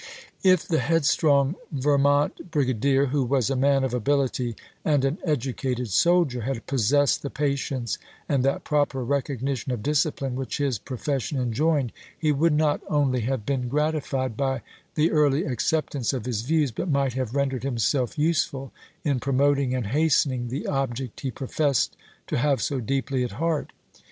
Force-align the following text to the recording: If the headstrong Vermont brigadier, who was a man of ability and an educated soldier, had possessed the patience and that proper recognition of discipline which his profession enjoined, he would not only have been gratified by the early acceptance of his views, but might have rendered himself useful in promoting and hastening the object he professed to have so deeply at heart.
If 0.41 0.67
the 0.67 0.79
headstrong 0.79 1.53
Vermont 1.71 2.49
brigadier, 2.49 3.05
who 3.13 3.23
was 3.23 3.51
a 3.51 3.55
man 3.55 3.83
of 3.83 3.93
ability 3.93 4.55
and 4.83 5.05
an 5.05 5.19
educated 5.23 5.89
soldier, 5.91 6.41
had 6.41 6.65
possessed 6.65 7.21
the 7.21 7.29
patience 7.29 7.99
and 8.27 8.43
that 8.43 8.63
proper 8.63 9.03
recognition 9.03 9.71
of 9.71 9.83
discipline 9.83 10.35
which 10.35 10.57
his 10.57 10.79
profession 10.79 11.37
enjoined, 11.39 11.91
he 12.17 12.31
would 12.31 12.53
not 12.53 12.81
only 12.89 13.19
have 13.21 13.45
been 13.45 13.67
gratified 13.69 14.35
by 14.35 14.63
the 14.95 15.11
early 15.11 15.43
acceptance 15.45 16.13
of 16.13 16.25
his 16.25 16.41
views, 16.41 16.71
but 16.71 16.89
might 16.89 17.13
have 17.13 17.35
rendered 17.35 17.61
himself 17.61 18.17
useful 18.17 18.71
in 19.03 19.19
promoting 19.19 19.75
and 19.75 19.85
hastening 19.85 20.47
the 20.47 20.65
object 20.65 21.19
he 21.19 21.29
professed 21.29 21.95
to 22.25 22.39
have 22.39 22.59
so 22.59 22.79
deeply 22.79 23.23
at 23.23 23.33
heart. 23.33 23.71